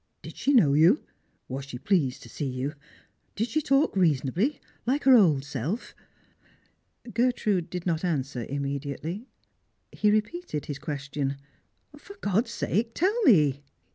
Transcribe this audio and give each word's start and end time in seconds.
Did 0.23 0.35
she 0.35 0.51
know 0.55 0.73
you? 0.73 1.03
Was 1.47 1.65
she 1.65 1.77
pleased 1.77 2.23
to 2.23 2.27
see 2.29 2.47
you? 2.47 2.73
Did 3.35 3.49
she 3.49 3.61
talk 3.61 3.95
reasonably, 3.95 4.59
hke 4.87 5.03
her 5.03 5.15
old 5.15 5.45
self?" 5.45 5.93
Gertrude 7.13 7.69
did 7.69 7.85
not 7.85 8.03
answer 8.03 8.43
immediately. 8.49 9.27
He 9.91 10.09
repeated 10.09 10.65
his 10.65 10.79
ques 10.79 11.07
tion." 11.13 11.37
For 11.99 12.15
God's 12.19 12.49
sake 12.49 12.95
tell 12.95 13.13
me 13.25 13.61